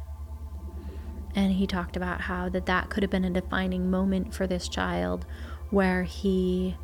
And 1.35 1.53
he 1.53 1.67
talked 1.67 1.95
about 1.95 2.21
how 2.21 2.49
that 2.49 2.65
that 2.67 2.89
could 2.89 3.03
have 3.03 3.09
been 3.09 3.25
a 3.25 3.29
defining 3.29 3.89
moment 3.89 4.33
for 4.33 4.47
this 4.47 4.67
child 4.67 5.25
where 5.69 6.03
he 6.03 6.75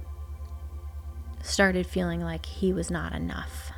started 1.42 1.88
feeling 1.88 2.22
like 2.22 2.46
he 2.46 2.74
was 2.74 2.90
not 2.90 3.14
enough. 3.14 3.72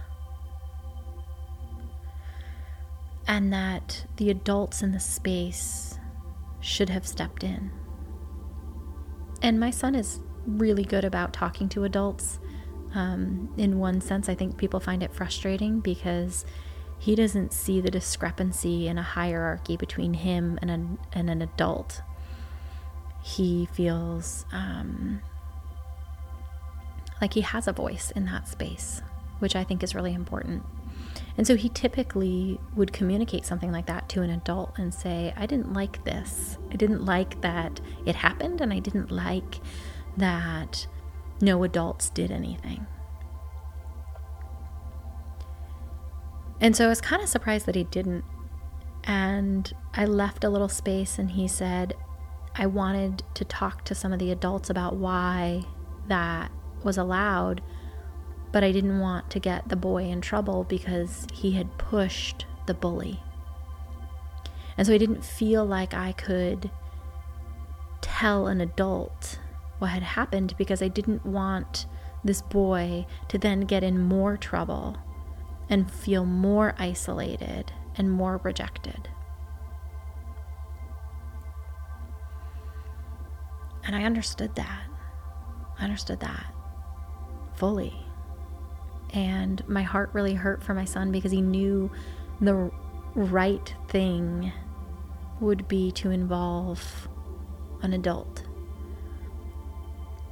And 3.27 3.51
that 3.53 4.05
the 4.17 4.29
adults 4.29 4.81
in 4.81 4.91
the 4.91 4.99
space 4.99 5.99
should 6.59 6.89
have 6.89 7.07
stepped 7.07 7.43
in. 7.43 7.71
And 9.41 9.59
my 9.59 9.71
son 9.71 9.95
is 9.95 10.19
really 10.45 10.83
good 10.83 11.03
about 11.03 11.33
talking 11.33 11.69
to 11.69 11.83
adults. 11.83 12.39
Um, 12.93 13.53
in 13.57 13.79
one 13.79 14.01
sense, 14.01 14.27
I 14.27 14.35
think 14.35 14.57
people 14.57 14.79
find 14.79 15.01
it 15.01 15.13
frustrating 15.13 15.79
because 15.79 16.45
he 16.99 17.15
doesn't 17.15 17.53
see 17.53 17.81
the 17.81 17.89
discrepancy 17.89 18.87
in 18.87 18.97
a 18.97 19.03
hierarchy 19.03 19.77
between 19.77 20.13
him 20.13 20.59
and 20.61 20.69
an, 20.69 20.99
and 21.13 21.29
an 21.29 21.41
adult. 21.41 22.01
He 23.23 23.67
feels 23.73 24.45
um, 24.51 25.21
like 27.21 27.33
he 27.33 27.41
has 27.41 27.67
a 27.67 27.71
voice 27.71 28.11
in 28.11 28.25
that 28.25 28.47
space, 28.47 29.01
which 29.39 29.55
I 29.55 29.63
think 29.63 29.83
is 29.83 29.95
really 29.95 30.13
important. 30.13 30.63
And 31.37 31.47
so 31.47 31.55
he 31.55 31.69
typically 31.69 32.59
would 32.75 32.93
communicate 32.93 33.45
something 33.45 33.71
like 33.71 33.85
that 33.85 34.09
to 34.09 34.21
an 34.21 34.29
adult 34.29 34.77
and 34.77 34.93
say, 34.93 35.33
I 35.37 35.45
didn't 35.45 35.73
like 35.73 36.03
this. 36.03 36.57
I 36.71 36.75
didn't 36.75 37.05
like 37.05 37.41
that 37.41 37.79
it 38.05 38.15
happened, 38.15 38.61
and 38.61 38.73
I 38.73 38.79
didn't 38.79 39.11
like 39.11 39.59
that 40.17 40.87
no 41.41 41.63
adults 41.63 42.09
did 42.09 42.31
anything. 42.31 42.87
And 46.59 46.75
so 46.75 46.85
I 46.85 46.89
was 46.89 47.01
kind 47.01 47.21
of 47.21 47.29
surprised 47.29 47.65
that 47.65 47.75
he 47.75 47.85
didn't. 47.85 48.23
And 49.03 49.73
I 49.95 50.05
left 50.05 50.43
a 50.43 50.49
little 50.49 50.69
space, 50.69 51.17
and 51.17 51.31
he 51.31 51.47
said, 51.47 51.95
I 52.55 52.67
wanted 52.67 53.23
to 53.33 53.43
talk 53.43 53.83
to 53.85 53.95
some 53.95 54.13
of 54.13 54.19
the 54.19 54.31
adults 54.31 54.69
about 54.69 54.95
why 54.95 55.63
that 56.07 56.51
was 56.83 56.97
allowed, 56.97 57.61
but 58.51 58.63
I 58.63 58.71
didn't 58.71 58.99
want 58.99 59.31
to 59.31 59.39
get 59.39 59.69
the 59.69 59.75
boy 59.75 60.03
in 60.03 60.21
trouble 60.21 60.63
because 60.63 61.25
he 61.33 61.53
had 61.53 61.77
pushed 61.77 62.45
the 62.67 62.73
bully. 62.73 63.19
And 64.77 64.85
so 64.85 64.93
I 64.93 64.97
didn't 64.97 65.25
feel 65.25 65.65
like 65.65 65.93
I 65.93 66.11
could 66.11 66.69
tell 68.01 68.47
an 68.47 68.61
adult 68.61 69.39
what 69.81 69.89
had 69.89 70.03
happened 70.03 70.53
because 70.59 70.83
I 70.83 70.89
didn't 70.89 71.25
want 71.25 71.87
this 72.23 72.43
boy 72.43 73.07
to 73.29 73.39
then 73.39 73.61
get 73.61 73.83
in 73.83 73.99
more 73.99 74.37
trouble 74.37 74.95
and 75.69 75.89
feel 75.89 76.23
more 76.23 76.75
isolated 76.77 77.71
and 77.95 78.11
more 78.11 78.39
rejected. 78.43 79.09
And 83.83 83.95
I 83.95 84.03
understood 84.03 84.55
that. 84.55 84.83
I 85.79 85.83
understood 85.83 86.19
that 86.19 86.53
fully. 87.55 88.05
And 89.15 89.67
my 89.67 89.81
heart 89.81 90.11
really 90.13 90.35
hurt 90.35 90.61
for 90.61 90.75
my 90.75 90.85
son 90.85 91.11
because 91.11 91.31
he 91.31 91.41
knew 91.41 91.89
the 92.39 92.69
right 93.15 93.73
thing 93.87 94.51
would 95.39 95.67
be 95.67 95.91
to 95.93 96.11
involve 96.11 97.09
an 97.81 97.93
adult. 97.93 98.40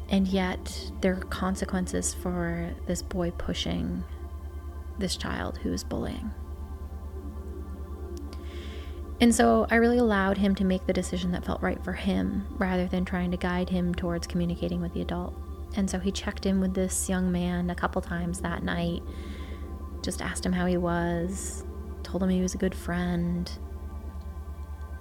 And 0.10 0.28
yet, 0.28 0.92
there 1.02 1.14
are 1.14 1.22
consequences 1.22 2.14
for 2.14 2.74
this 2.88 3.02
boy 3.02 3.32
pushing 3.32 4.04
this 4.98 5.16
child 5.16 5.60
who 5.60 5.72
is 5.72 5.84
bullying. 5.84 6.32
And 9.22 9.36
so 9.36 9.68
I 9.70 9.76
really 9.76 9.98
allowed 9.98 10.38
him 10.38 10.56
to 10.56 10.64
make 10.64 10.86
the 10.88 10.94
decision 10.94 11.32
that 11.34 11.46
felt 11.46 11.62
right 11.62 11.84
for 11.84 11.94
him 11.94 12.48
rather 12.58 12.88
than 12.88 13.04
trying 13.04 13.32
to 13.32 13.38
guide 13.38 13.70
him 13.70 13.94
towards 13.94 14.28
communicating 14.28 14.82
with 14.82 14.94
the 14.94 15.02
adult. 15.02 15.36
And 15.76 15.90
so 15.90 16.00
he 16.00 16.12
checked 16.12 16.46
in 16.46 16.60
with 16.60 16.74
this 16.74 17.10
young 17.10 17.32
man 17.32 17.70
a 17.70 17.76
couple 17.76 18.02
times 18.02 18.40
that 18.40 18.64
night, 18.64 19.04
just 20.02 20.22
asked 20.22 20.46
him 20.46 20.54
how 20.54 20.66
he 20.66 20.78
was, 20.78 21.64
told 22.02 22.24
him 22.24 22.30
he 22.30 22.42
was 22.42 22.56
a 22.56 22.58
good 22.58 22.74
friend. 22.74 23.52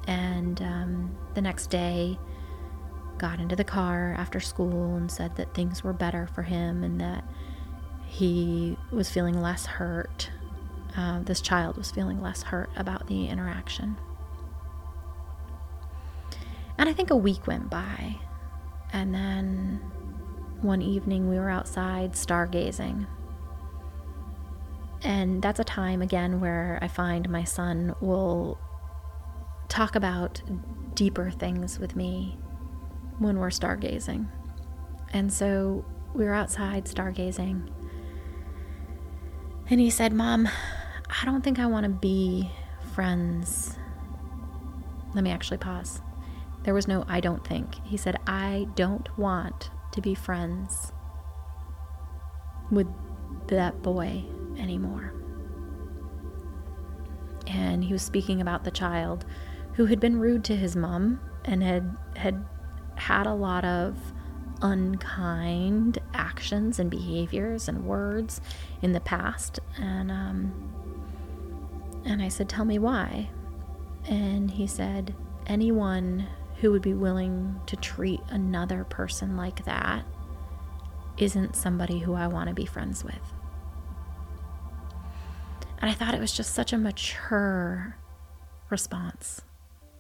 And 0.07 0.61
um, 0.63 1.17
the 1.35 1.41
next 1.41 1.69
day, 1.69 2.19
got 3.19 3.41
into 3.41 3.57
the 3.57 3.65
car 3.65 4.15
after 4.17 4.41
school 4.41 4.97
and 4.97 5.11
said 5.11 5.37
that 5.37 5.55
things 5.55 5.83
were 5.83 5.93
better 5.93 6.29
for 6.35 6.43
him 6.43 6.85
and 6.85 7.01
that 7.01 7.25
he 8.07 8.77
was 8.91 9.11
feeling 9.11 9.41
less 9.41 9.67
hurt. 9.67 10.31
Uh, 10.97 11.21
this 11.21 11.41
child 11.41 11.77
was 11.77 11.91
feeling 11.91 12.23
less 12.23 12.43
hurt 12.43 12.71
about 12.77 13.07
the 13.07 13.29
interaction. 13.29 13.97
And 16.79 16.89
I 16.89 16.93
think 16.93 17.11
a 17.11 17.17
week 17.17 17.47
went 17.47 17.69
by. 17.69 18.17
And 18.93 19.15
then 19.15 19.81
one 20.61 20.81
evening 20.81 21.29
we 21.29 21.37
were 21.39 21.51
outside 21.51 22.13
stargazing. 22.13 23.07
And 25.03 25.43
that's 25.43 25.61
a 25.61 25.65
time, 25.65 26.03
again, 26.03 26.41
where 26.41 26.79
I 26.83 26.89
find 26.89 27.29
my 27.29 27.45
son 27.45 27.95
will 28.01 28.59
talk 29.69 29.95
about 29.95 30.43
deeper 30.95 31.31
things 31.31 31.79
with 31.79 31.95
me 31.95 32.39
when 33.19 33.39
we're 33.39 33.49
stargazing. 33.49 34.29
And 35.13 35.33
so 35.33 35.85
we 36.15 36.25
were 36.25 36.35
outside 36.35 36.85
stargazing. 36.85 37.71
And 39.71 39.81
he 39.81 39.91
said, 39.91 40.13
Mom, 40.13 40.49
I 41.09 41.25
don't 41.25 41.43
think 41.43 41.59
I 41.59 41.67
want 41.67 41.85
to 41.85 41.91
be 41.91 42.51
friends. 42.95 43.77
Let 45.15 45.25
me 45.25 45.31
actually 45.31 45.59
pause. 45.59 46.01
There 46.65 46.75
was 46.75 46.89
no 46.89 47.05
I 47.09 47.21
don't 47.21 47.47
think. 47.47 47.77
He 47.85 47.97
said, 47.97 48.17
I 48.27 48.67
don't 48.75 49.17
want 49.19 49.71
to 49.93 50.01
be 50.01 50.15
friends 50.15 50.93
with 52.71 52.87
that 53.49 53.83
boy 53.83 54.25
anymore. 54.59 55.15
And 57.47 57.85
he 57.85 57.93
was 57.93 58.03
speaking 58.03 58.41
about 58.41 58.65
the 58.65 58.71
child 58.71 59.25
who 59.75 59.87
had 59.87 60.01
been 60.01 60.19
rude 60.19 60.45
to 60.45 60.57
his 60.57 60.77
mom 60.77 61.21
and 61.45 61.63
had 61.63 61.97
had 62.17 62.45
had 62.99 63.27
a 63.27 63.35
lot 63.35 63.65
of 63.65 63.97
unkind 64.63 65.99
actions 66.15 66.79
and 66.79 66.91
behaviors 66.91 67.69
and 67.69 67.85
words 67.85 68.41
in 68.83 68.93
the 68.93 69.01
past 69.01 69.61
and 69.79 70.11
um 70.11 70.53
and 72.05 72.21
I 72.23 72.29
said 72.29 72.49
tell 72.49 72.65
me 72.65 72.79
why 72.79 73.29
And 74.09 74.51
he 74.51 74.67
said, 74.67 75.15
anyone 75.47 76.27
who 76.61 76.71
would 76.73 76.83
be 76.83 76.95
willing 76.95 77.61
to 77.67 77.77
treat 77.77 78.21
another 78.31 78.85
person 78.85 79.37
like 79.37 79.65
that 79.65 80.05
isn't 81.19 81.57
somebody 81.57 81.99
who 82.01 82.15
I 82.15 82.27
want 82.27 82.49
to 82.49 82.55
be 82.55 82.65
friends 82.65 83.05
with. 83.05 83.35
And 85.81 85.91
I 85.91 85.95
thought 85.95 86.15
it 86.15 86.21
was 86.21 86.33
just 86.33 86.55
such 86.55 86.73
a 86.73 86.79
mature 86.79 87.97
response 88.71 89.43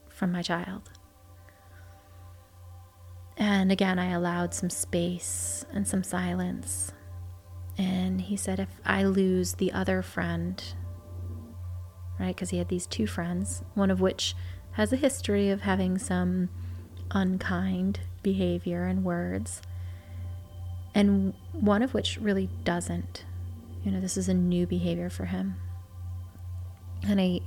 from 0.08 0.32
my 0.32 0.42
child. 0.42 0.90
And 3.38 3.70
again, 3.70 4.00
I 4.00 4.10
allowed 4.10 4.52
some 4.52 4.68
space 4.68 5.64
and 5.72 5.86
some 5.86 6.02
silence. 6.02 6.92
And 7.78 8.20
he 8.20 8.36
said, 8.36 8.58
if 8.58 8.68
I 8.84 9.04
lose 9.04 9.54
the 9.54 9.72
other 9.72 10.02
friend, 10.02 10.60
right, 12.18 12.34
because 12.34 12.50
he 12.50 12.58
had 12.58 12.68
these 12.68 12.86
two 12.88 13.06
friends, 13.06 13.62
one 13.74 13.92
of 13.92 14.00
which 14.00 14.34
has 14.72 14.92
a 14.92 14.96
history 14.96 15.50
of 15.50 15.60
having 15.60 15.98
some 15.98 16.48
unkind 17.12 18.00
behavior 18.24 18.84
and 18.84 19.04
words, 19.04 19.62
and 20.92 21.32
one 21.52 21.82
of 21.82 21.94
which 21.94 22.18
really 22.20 22.50
doesn't. 22.64 23.24
You 23.84 23.92
know, 23.92 24.00
this 24.00 24.16
is 24.16 24.28
a 24.28 24.34
new 24.34 24.66
behavior 24.66 25.08
for 25.10 25.26
him. 25.26 25.54
And 27.06 27.20
I 27.20 27.40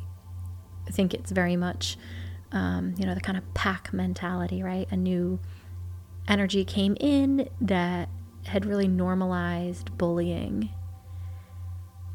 think 0.90 1.14
it's 1.14 1.32
very 1.32 1.58
much, 1.58 1.98
um, 2.54 2.96
you 2.98 3.06
know, 3.06 3.14
the 3.14 3.20
kind 3.20 3.38
of 3.38 3.54
pack 3.54 3.92
mentality, 3.92 4.64
right? 4.64 4.88
A 4.92 4.96
new 4.96 5.40
energy 6.28 6.64
came 6.64 6.96
in 7.00 7.50
that 7.60 8.10
had 8.46 8.66
really 8.66 8.88
normalized 8.88 9.98
bullying. 9.98 10.70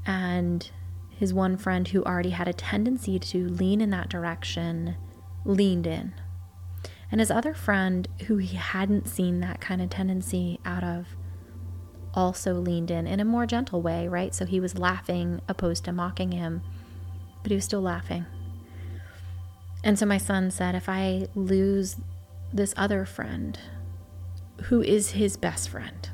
And 0.05 0.71
his 1.11 1.33
one 1.33 1.57
friend 1.57 1.89
who 1.89 2.05
already 2.05 2.31
had 2.31 2.49
a 2.49 2.53
tendency 2.53 3.19
to 3.19 3.49
lean 3.49 3.81
in 3.81 3.91
that 3.91 4.09
direction 4.09 4.97
leaned 5.45 5.87
in. 5.87 6.15
And 7.11 7.21
his 7.21 7.31
other 7.31 7.55
friend, 7.55 8.09
who 8.27 8.37
he 8.37 8.57
hadn't 8.57 9.09
seen 9.09 9.41
that 9.41 9.61
kind 9.61 9.81
of 9.81 9.91
tendency 9.91 10.61
out 10.65 10.83
of, 10.83 11.17
also 12.15 12.55
leaned 12.55 12.91
in 12.91 13.07
in 13.07 13.21
a 13.21 13.25
more 13.25 13.47
gentle 13.47 13.81
way, 13.83 14.09
right? 14.09 14.35
So 14.35 14.45
he 14.45 14.59
was 14.59 14.79
laughing 14.79 15.41
opposed 15.49 15.85
to 15.85 15.93
mocking 15.93 16.33
him, 16.33 16.63
but 17.43 17.51
he 17.51 17.55
was 17.55 17.65
still 17.65 17.83
laughing. 17.83 18.27
And 19.85 19.99
so 19.99 20.07
my 20.07 20.19
son 20.19 20.51
said, 20.51 20.75
if 20.75 20.89
I 20.89 21.29
lose 21.35 21.97
this 22.53 22.75
other 22.77 23.05
friend, 23.05 23.59
who 24.65 24.83
is 24.83 25.13
his 25.13 25.37
best 25.37 25.69
friend 25.69 26.11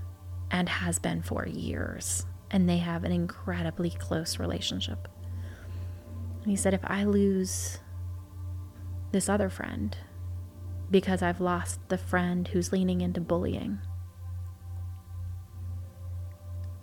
and 0.51 0.69
has 0.69 0.99
been 0.99 1.23
for 1.23 1.47
years, 1.47 2.27
and 2.51 2.69
they 2.69 2.79
have 2.79 3.05
an 3.05 3.13
incredibly 3.13 3.91
close 3.91 4.39
relationship. 4.39 5.09
And 6.43 6.51
he 6.51 6.57
said, 6.57 6.75
if 6.75 6.85
I 6.85 7.05
lose 7.05 7.79
this 9.13 9.29
other 9.29 9.49
friend 9.49 9.97
because 10.91 11.23
I've 11.23 11.41
lost 11.41 11.81
the 11.89 11.97
friend 11.97 12.49
who's 12.49 12.73
leaning 12.73 13.01
into 13.01 13.21
bullying, 13.21 13.79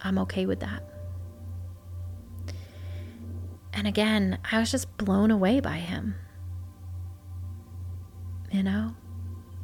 I'm 0.02 0.18
okay 0.20 0.46
with 0.46 0.62
that. 0.62 0.84
And 3.74 3.88
again, 3.88 4.40
I 4.52 4.60
was 4.60 4.72
just 4.72 4.98
blown 4.98 5.30
away 5.30 5.60
by 5.60 5.78
him. 5.78 6.16
You 8.52 8.64
know? 8.64 8.96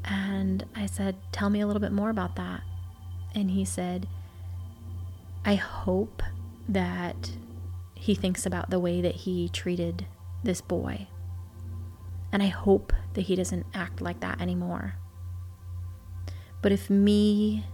And 0.05 0.65
I 0.75 0.85
said, 0.85 1.15
Tell 1.31 1.49
me 1.49 1.61
a 1.61 1.67
little 1.67 1.81
bit 1.81 1.91
more 1.91 2.09
about 2.09 2.35
that. 2.35 2.61
And 3.33 3.51
he 3.51 3.65
said, 3.65 4.07
I 5.43 5.55
hope 5.55 6.23
that 6.69 7.31
he 7.95 8.15
thinks 8.15 8.45
about 8.45 8.69
the 8.69 8.79
way 8.79 9.01
that 9.01 9.15
he 9.15 9.49
treated 9.49 10.05
this 10.43 10.61
boy. 10.61 11.07
And 12.31 12.43
I 12.43 12.47
hope 12.47 12.93
that 13.13 13.21
he 13.21 13.35
doesn't 13.35 13.65
act 13.73 14.01
like 14.01 14.19
that 14.19 14.39
anymore. 14.41 14.95
But 16.61 16.71
if 16.71 16.89
me 16.89 17.65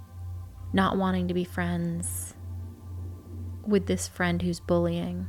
not 0.73 0.97
wanting 0.97 1.27
to 1.27 1.33
be 1.33 1.43
friends 1.43 2.33
with 3.65 3.87
this 3.87 4.07
friend 4.07 4.41
who's 4.41 4.59
bullying 4.59 5.27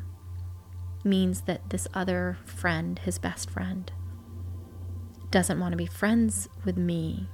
means 1.04 1.42
that 1.42 1.70
this 1.70 1.88
other 1.94 2.38
friend, 2.44 2.98
his 3.00 3.18
best 3.18 3.50
friend, 3.50 3.90
doesn't 5.32 5.58
want 5.58 5.72
to 5.72 5.76
be 5.76 5.86
friends 5.86 6.48
with 6.64 6.76
me, 6.76 7.26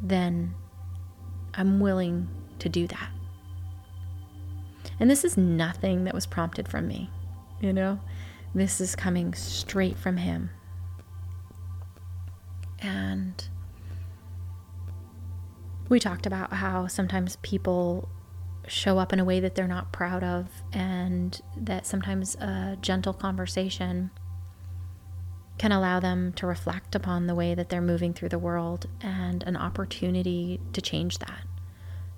then 0.00 0.54
I'm 1.52 1.80
willing 1.80 2.28
to 2.60 2.68
do 2.68 2.86
that. 2.86 3.10
And 4.98 5.10
this 5.10 5.24
is 5.24 5.36
nothing 5.36 6.04
that 6.04 6.14
was 6.14 6.26
prompted 6.26 6.68
from 6.68 6.88
me, 6.88 7.10
you 7.60 7.72
know? 7.72 8.00
This 8.54 8.80
is 8.80 8.96
coming 8.96 9.34
straight 9.34 9.98
from 9.98 10.16
him. 10.16 10.50
And 12.78 13.46
we 15.88 16.00
talked 16.00 16.26
about 16.26 16.52
how 16.52 16.86
sometimes 16.86 17.36
people 17.42 18.08
show 18.66 18.98
up 18.98 19.12
in 19.12 19.18
a 19.18 19.24
way 19.24 19.40
that 19.40 19.54
they're 19.54 19.66
not 19.66 19.92
proud 19.92 20.22
of, 20.22 20.48
and 20.72 21.40
that 21.56 21.86
sometimes 21.86 22.34
a 22.36 22.76
gentle 22.80 23.12
conversation 23.12 24.10
can 25.58 25.72
allow 25.72 26.00
them 26.00 26.32
to 26.34 26.46
reflect 26.46 26.94
upon 26.94 27.26
the 27.26 27.34
way 27.34 27.54
that 27.54 27.68
they're 27.68 27.80
moving 27.80 28.14
through 28.14 28.28
the 28.28 28.38
world 28.38 28.86
and 29.00 29.42
an 29.42 29.56
opportunity 29.56 30.60
to 30.72 30.80
change 30.80 31.18
that. 31.18 31.42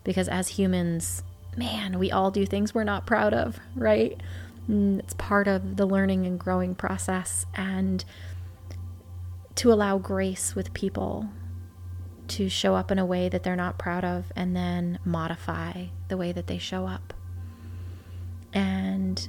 Because 0.05 0.29
as 0.29 0.49
humans, 0.49 1.23
man, 1.57 1.99
we 1.99 2.11
all 2.11 2.31
do 2.31 2.47
things 2.47 2.75
we're 2.75 2.85
not 2.85 3.07
proud 3.07 3.33
of, 3.35 3.59
right? 3.75 4.21
Mm, 4.69 4.99
it's 5.01 5.15
part 5.15 5.49
of 5.49 5.77
the 5.77 5.87
learning 5.87 6.27
and 6.27 6.39
growing 6.39 6.75
process. 6.75 7.47
And 7.55 8.05
to 9.57 9.73
allow 9.73 9.99
grace 9.99 10.55
with 10.55 10.73
people 10.75 11.29
to 12.29 12.49
show 12.49 12.77
up 12.77 12.91
in 12.91 12.99
a 12.99 13.05
way 13.05 13.29
that 13.29 13.43
they're 13.43 13.57
not 13.57 13.79
proud 13.79 14.05
of 14.05 14.33
and 14.37 14.55
then 14.55 14.99
modify 15.05 15.87
the 16.09 16.17
way 16.17 16.31
that 16.33 16.47
they 16.47 16.59
show 16.59 16.87
up. 16.87 17.13
And 18.53 19.29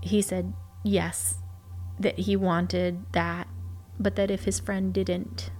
he 0.00 0.20
said, 0.22 0.52
yes, 0.82 1.38
that 1.98 2.18
he 2.18 2.36
wanted 2.36 3.04
that, 3.12 3.48
but 3.98 4.16
that 4.16 4.30
if 4.30 4.44
his 4.44 4.60
friend 4.60 4.92
didn't, 4.92 5.50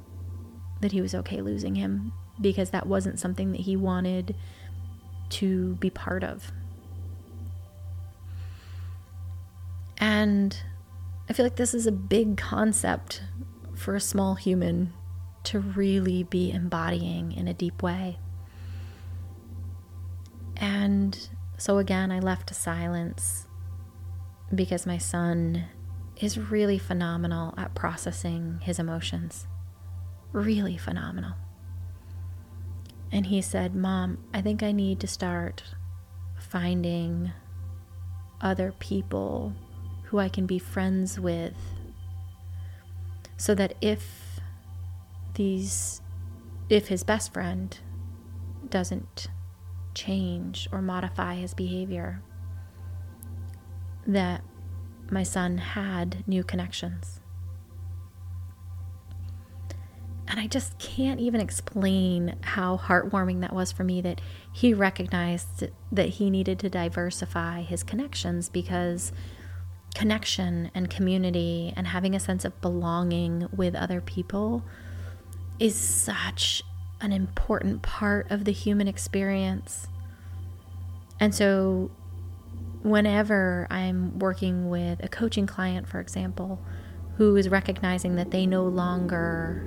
that 0.81 0.93
he 0.93 1.01
was 1.01 1.15
okay 1.15 1.41
losing 1.41 1.75
him 1.75 2.13
because 2.41 2.71
that 2.71 2.87
wasn't 2.87 3.19
something 3.19 3.53
that 3.53 3.63
he 3.63 3.77
wanted 3.77 4.35
to 5.31 5.75
be 5.77 5.91
part 5.91 6.23
of. 6.23 6.53
And 9.99 10.57
I 11.29 11.33
feel 11.33 11.45
like 11.45 11.57
this 11.57 11.75
is 11.75 11.87
a 11.87 11.93
big 11.93 12.37
concept 12.37 13.23
for 13.75 13.95
a 13.95 14.01
small 14.01 14.37
human 14.37 14.93
to 15.45 15.59
really 15.59 16.23
be 16.23 16.51
embodying 16.51 17.33
in 17.33 17.49
a 17.49 17.55
deep 17.55 17.83
way. 17.83 18.19
And 20.57 21.29
so 21.57 21.79
again, 21.79 22.11
I 22.11 22.21
left 22.21 22.49
to 22.49 22.55
silence 22.55 23.47
because 24.55 24.87
my 24.87 24.99
son 24.99 25.65
is 26.21 26.39
really 26.39 26.79
phenomenal 26.79 27.55
at 27.57 27.75
processing 27.75 28.61
his 28.63 28.79
emotions. 28.79 29.47
Really 30.33 30.77
phenomenal. 30.77 31.35
And 33.11 33.27
he 33.27 33.41
said, 33.41 33.75
Mom, 33.75 34.19
I 34.35 34.43
think 34.43 34.63
I 34.63 34.73
need 34.73 35.01
to 35.01 35.07
start 35.07 35.63
finding 36.39 37.33
other 38.41 38.73
people 38.79 39.55
who 40.05 40.19
I 40.19 40.29
can 40.29 40.47
be 40.47 40.59
friends 40.59 41.19
with 41.19 41.57
so 43.37 43.55
that 43.55 43.75
if 43.81 44.41
these 45.35 46.01
if 46.69 46.89
his 46.89 47.03
best 47.03 47.33
friend 47.33 47.79
doesn't 48.69 49.29
change 49.95 50.69
or 50.71 50.83
modify 50.83 51.37
his 51.37 51.55
behavior 51.55 52.21
that 54.07 54.43
my 55.11 55.23
son 55.23 55.59
had 55.59 56.25
new 56.27 56.45
connections. 56.45 57.21
And 60.27 60.39
I 60.39 60.47
just 60.47 60.79
can't 60.79 61.21
even 61.21 61.41
explain 61.41 62.37
how 62.43 62.77
heartwarming 62.77 63.41
that 63.41 63.55
was 63.55 63.73
for 63.73 63.83
me 63.83 64.03
that 64.03 64.21
he 64.53 64.75
recognized 64.75 65.69
that 65.91 66.09
he 66.11 66.29
needed 66.29 66.59
to 66.59 66.69
diversify 66.69 67.63
his 67.63 67.83
connections 67.83 68.51
because 68.51 69.11
connection 69.95 70.71
and 70.75 70.91
community 70.91 71.73
and 71.77 71.87
having 71.89 72.15
a 72.15 72.21
sense 72.21 72.45
of 72.45 72.61
belonging 72.61 73.49
with 73.57 73.75
other 73.75 74.03
people 74.03 74.63
is 75.59 75.75
such 75.75 76.63
an 77.01 77.13
important 77.13 77.81
part 77.83 78.31
of 78.31 78.45
the 78.45 78.53
human 78.53 78.87
experience. 78.87 79.89
And 81.19 81.35
so 81.35 81.91
whenever 82.83 83.67
I'm 83.71 84.19
working 84.19 84.69
with 84.69 85.03
a 85.03 85.09
coaching 85.09 85.47
client, 85.47 85.89
for 85.89 86.01
example, 86.01 86.61
who 87.17 87.37
is 87.37 87.49
recognizing 87.49 88.17
that 88.17 88.31
they 88.31 88.47
no 88.47 88.65
longer 88.65 89.67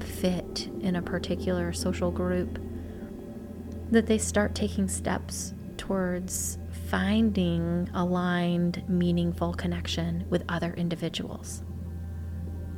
fit 0.00 0.68
in 0.80 0.96
a 0.96 1.02
particular 1.02 1.72
social 1.72 2.10
group, 2.10 2.58
that 3.90 4.06
they 4.06 4.18
start 4.18 4.54
taking 4.54 4.88
steps 4.88 5.54
towards 5.76 6.58
finding 6.88 7.88
aligned, 7.94 8.82
meaningful 8.88 9.54
connection 9.54 10.24
with 10.30 10.44
other 10.48 10.74
individuals. 10.74 11.62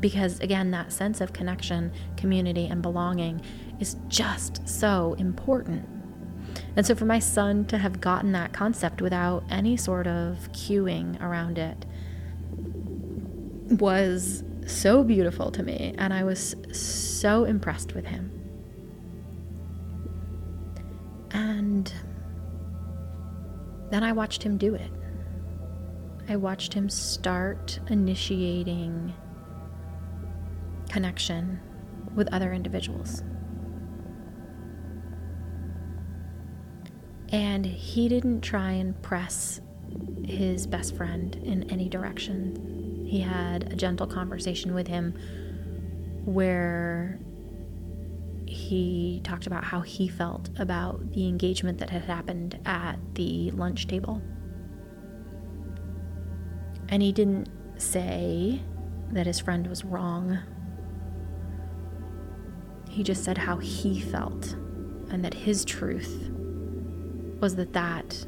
Because 0.01 0.41
again, 0.41 0.71
that 0.73 0.93
sense 0.93 1.21
of 1.21 1.33
connection, 1.33 1.93
community, 2.17 2.67
and 2.67 2.83
belonging 2.83 3.41
is 3.81 3.97
just 4.09 4.69
so 4.69 5.15
important. 5.19 5.89
And 6.77 6.85
so, 6.87 6.95
for 6.95 7.07
my 7.07 7.19
son 7.19 7.65
to 7.67 7.79
have 7.79 8.01
gotten 8.03 8.33
that 8.33 8.53
concept 8.53 9.01
without 9.01 9.45
any 9.49 9.79
sort 9.79 10.07
of 10.07 10.53
cueing 10.53 11.21
around 11.23 11.57
it 11.57 11.87
was 13.81 14.45
so 14.67 15.03
beautiful 15.03 15.51
to 15.53 15.63
me. 15.63 15.95
And 15.97 16.13
I 16.13 16.25
was 16.25 16.55
so 16.73 17.45
impressed 17.45 17.95
with 17.95 18.05
him. 18.05 18.31
And 21.31 21.93
then 23.91 24.03
I 24.05 24.13
watched 24.13 24.43
him 24.43 24.59
do 24.59 24.75
it. 24.75 24.91
I 26.29 26.37
watched 26.37 26.75
him 26.75 26.89
start 26.89 27.79
initiating 27.89 29.15
connection 30.91 31.61
with 32.15 32.29
other 32.33 32.53
individuals. 32.53 33.23
And 37.31 37.67
he 37.67 38.09
didn't 38.09 38.43
try 38.43 38.73
and 38.73 39.01
press 39.03 39.61
his 40.25 40.67
best 40.67 40.97
friend 40.97 41.35
in 41.45 41.71
any 41.71 41.89
direction. 41.89 43.07
He 43.09 43.21
had 43.21 43.73
a 43.73 43.77
gentle 43.77 44.07
conversation 44.07 44.75
with 44.75 44.87
him 44.87 45.15
where 46.25 47.19
he 48.47 49.21
talked 49.25 49.47
about 49.47 49.65
how 49.65 49.81
he 49.81 50.09
felt 50.09 50.51
about 50.59 51.13
the 51.13 51.27
engagement 51.29 51.79
that 51.79 51.91
had 51.91 52.03
happened 52.03 52.59
at 52.65 52.97
the 53.15 53.51
lunch 53.53 53.87
table. 53.87 54.23
And 56.89 57.03
he 57.03 57.13
didn't 57.13 57.49
say 57.81 58.61
that 59.13 59.27
his 59.27 59.41
friend 59.41 59.67
was 59.67 59.85
wrong. 59.85 60.39
He 62.89 63.03
just 63.03 63.25
said 63.25 63.39
how 63.39 63.57
he 63.59 64.01
felt 64.01 64.53
and 65.11 65.25
that 65.25 65.35
his 65.35 65.65
truth 65.65 66.26
was 67.41 67.57
that 67.57 67.73
that 67.75 68.27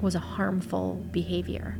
was 0.00 0.14
a 0.14 0.20
harmful 0.20 0.94
behavior 1.10 1.78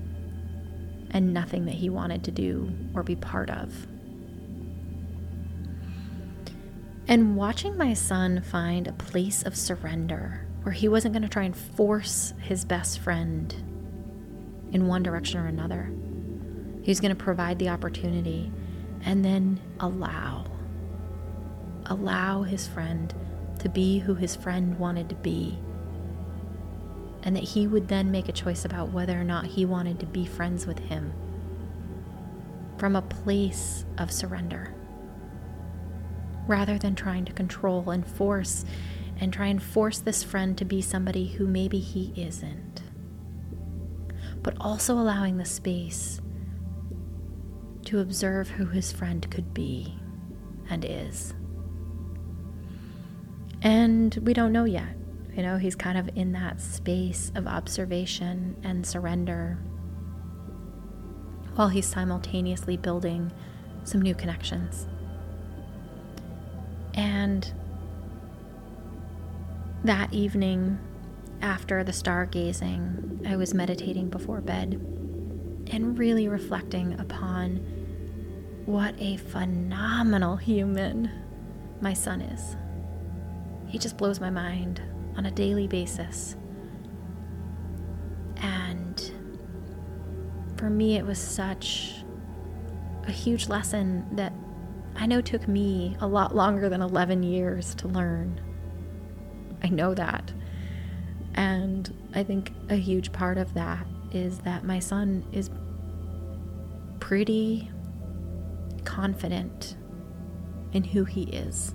and 1.11 1.33
nothing 1.33 1.64
that 1.64 1.75
he 1.75 1.88
wanted 1.88 2.25
to 2.25 2.31
do 2.31 2.73
or 2.95 3.03
be 3.03 3.16
part 3.16 3.51
of. 3.51 3.87
And 7.09 7.37
watching 7.37 7.77
my 7.77 7.95
son 7.95 8.40
find 8.43 8.87
a 8.87 8.93
place 8.93 9.43
of 9.43 9.57
surrender 9.57 10.47
where 10.62 10.73
he 10.73 10.88
wasn't 10.88 11.14
going 11.14 11.23
to 11.23 11.29
try 11.29 11.43
and 11.45 11.57
force 11.57 12.35
his 12.40 12.64
best 12.64 13.01
friend 13.01 13.53
in 14.73 14.87
one 14.87 15.03
direction 15.03 15.40
or 15.40 15.47
another, 15.47 15.90
he 16.83 16.90
was 16.90 17.01
going 17.01 17.14
to 17.14 17.25
provide 17.25 17.59
the 17.59 17.69
opportunity 17.69 18.53
and 19.03 19.25
then 19.25 19.61
allow. 19.81 20.47
Allow 21.87 22.43
his 22.43 22.69
friend 22.69 23.12
to 23.59 23.69
be 23.69 23.99
who 23.99 24.14
his 24.14 24.37
friend 24.37 24.79
wanted 24.79 25.09
to 25.09 25.14
be 25.16 25.59
and 27.22 27.37
that 27.37 27.44
he 27.44 27.66
would 27.66 27.88
then 27.88 28.11
make 28.11 28.28
a 28.28 28.33
choice 28.33 28.64
about 28.64 28.90
whether 28.90 29.18
or 29.18 29.24
not 29.24 29.46
he 29.46 29.64
wanted 29.64 30.00
to 30.00 30.06
be 30.06 30.24
friends 30.24 30.66
with 30.66 30.78
him 30.78 31.12
from 32.78 32.96
a 32.96 33.02
place 33.02 33.85
of 33.98 34.11
surrender 34.11 34.74
rather 36.46 36.78
than 36.78 36.94
trying 36.94 37.24
to 37.24 37.33
control 37.33 37.90
and 37.90 38.06
force 38.06 38.64
and 39.20 39.33
try 39.33 39.46
and 39.46 39.62
force 39.62 39.98
this 39.98 40.22
friend 40.22 40.56
to 40.59 40.64
be 40.64 40.80
somebody 40.80 41.28
who 41.28 41.46
maybe 41.46 41.78
he 41.78 42.12
isn't. 42.16 42.83
But 44.42 44.56
also 44.59 44.94
allowing 44.94 45.37
the 45.37 45.44
space 45.44 46.20
to 47.85 48.00
observe 48.00 48.48
who 48.48 48.66
his 48.66 48.90
friend 48.90 49.30
could 49.30 49.52
be 49.52 49.98
and 50.70 50.85
is. 50.85 51.35
And 53.62 54.14
we 54.22 54.33
don't 54.33 54.52
know 54.52 54.64
yet. 54.64 54.96
You 55.37 55.43
know, 55.43 55.59
he's 55.59 55.77
kind 55.77 55.97
of 55.97 56.11
in 56.16 56.33
that 56.33 56.61
space 56.61 57.31
of 57.35 57.47
observation 57.47 58.57
and 58.62 58.85
surrender 58.85 59.59
while 61.55 61.69
he's 61.69 61.87
simultaneously 61.87 62.77
building 62.77 63.33
some 63.85 64.03
new 64.03 64.14
connections. 64.14 64.88
And 66.95 67.53
that 69.85 70.12
evening, 70.12 70.79
after 71.40 71.85
the 71.85 71.93
stargazing, 71.93 73.27
I 73.27 73.37
was 73.37 73.55
meditating 73.55 74.11
before 74.11 74.40
bed 74.40 74.75
and 75.71 75.99
really 75.99 76.29
reflecting 76.29 76.99
upon 76.99 77.57
what 78.66 78.95
a 78.99 79.16
phenomenal 79.16 80.37
human 80.37 81.11
my 81.81 81.95
son 81.95 82.21
is. 82.21 82.57
He 83.69 83.79
just 83.79 83.97
blows 83.97 84.21
my 84.21 84.31
mind 84.31 84.83
on 85.20 85.26
a 85.26 85.30
daily 85.30 85.66
basis. 85.66 86.35
And 88.37 89.12
for 90.56 90.70
me, 90.70 90.96
it 90.96 91.04
was 91.04 91.18
such 91.18 91.92
a 93.06 93.11
huge 93.12 93.46
lesson 93.46 94.16
that 94.16 94.33
I 94.96 95.04
know 95.04 95.20
took 95.20 95.46
me 95.46 95.94
a 96.00 96.06
lot 96.06 96.35
longer 96.35 96.70
than 96.70 96.80
11 96.80 97.22
years 97.22 97.74
to 97.76 97.88
learn. 97.88 98.40
I 99.62 99.68
know 99.68 99.92
that. 99.92 100.33
And 101.35 101.94
I 102.14 102.22
think 102.24 102.52
a 102.70 102.76
huge 102.76 103.12
part 103.12 103.37
of 103.37 103.52
that 103.52 103.87
is 104.12 104.38
that 104.38 104.64
my 104.64 104.78
son 104.78 105.22
is 105.33 105.50
pretty 106.98 107.70
confident 108.87 109.76
in 110.72 110.83
who 110.83 111.04
he 111.04 111.24
is 111.24 111.74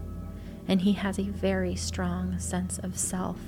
and 0.67 0.81
he 0.81 0.93
has 0.93 1.19
a 1.19 1.23
very 1.23 1.75
strong 1.75 2.39
sense 2.39 2.79
of 2.79 2.97
self. 2.97 3.39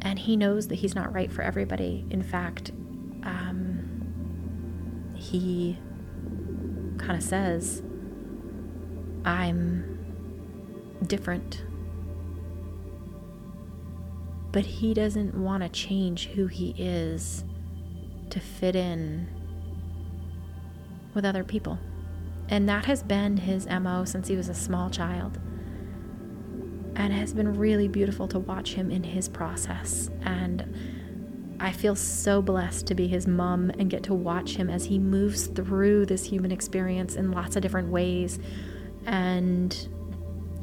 And 0.00 0.18
he 0.18 0.36
knows 0.36 0.68
that 0.68 0.76
he's 0.76 0.94
not 0.94 1.12
right 1.12 1.30
for 1.30 1.42
everybody. 1.42 2.06
In 2.10 2.22
fact, 2.22 2.70
um, 3.24 5.12
he 5.14 5.78
kind 6.98 7.16
of 7.16 7.22
says, 7.22 7.82
I'm 9.24 9.98
different. 11.06 11.64
But 14.50 14.64
he 14.64 14.94
doesn't 14.94 15.34
want 15.34 15.62
to 15.62 15.68
change 15.68 16.28
who 16.28 16.46
he 16.46 16.74
is 16.78 17.44
to 18.30 18.40
fit 18.40 18.74
in 18.74 19.28
with 21.14 21.24
other 21.24 21.44
people. 21.44 21.78
And 22.48 22.68
that 22.68 22.86
has 22.86 23.02
been 23.02 23.36
his 23.36 23.66
MO 23.66 24.04
since 24.04 24.28
he 24.28 24.36
was 24.36 24.48
a 24.48 24.54
small 24.54 24.88
child. 24.88 25.38
And 26.96 27.12
it 27.12 27.16
has 27.16 27.34
been 27.34 27.56
really 27.58 27.88
beautiful 27.88 28.26
to 28.28 28.38
watch 28.38 28.74
him 28.74 28.90
in 28.90 29.04
his 29.04 29.28
process. 29.28 30.10
And 30.22 31.56
I 31.60 31.72
feel 31.72 31.94
so 31.94 32.40
blessed 32.40 32.86
to 32.86 32.94
be 32.94 33.06
his 33.06 33.26
mom 33.26 33.70
and 33.78 33.90
get 33.90 34.04
to 34.04 34.14
watch 34.14 34.56
him 34.56 34.70
as 34.70 34.84
he 34.84 34.98
moves 34.98 35.48
through 35.48 36.06
this 36.06 36.24
human 36.24 36.52
experience 36.52 37.16
in 37.16 37.32
lots 37.32 37.56
of 37.56 37.62
different 37.62 37.88
ways 37.88 38.38
and 39.06 39.88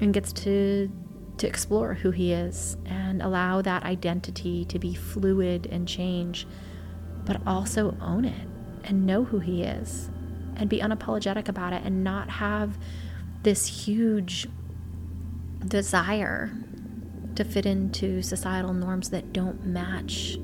and 0.01 0.13
gets 0.13 0.33
to 0.33 0.91
to 1.37 1.47
explore 1.47 1.93
who 1.93 2.11
he 2.11 2.31
is 2.31 2.77
and 2.85 3.21
allow 3.21 3.61
that 3.61 3.83
identity 3.83 4.63
to 4.65 4.79
be 4.79 4.93
fluid 4.93 5.67
and 5.69 5.85
change, 5.85 6.47
but 7.25 7.41
also 7.45 7.97
own 7.99 8.23
it 8.23 8.47
and 8.85 9.05
know 9.05 9.25
who 9.25 9.39
he 9.39 9.63
is 9.63 10.09
and 10.55 10.69
be 10.69 10.79
unapologetic 10.79 11.47
about 11.47 11.73
it 11.73 11.83
and 11.83 12.03
not 12.03 12.29
have 12.29 12.77
this 13.43 13.85
huge 13.85 14.47
desire 15.67 16.51
to 17.35 17.43
fit 17.43 17.65
into 17.65 18.21
societal 18.21 18.73
norms 18.73 19.09
that 19.09 19.33
don't 19.33 19.65
match 19.65 20.37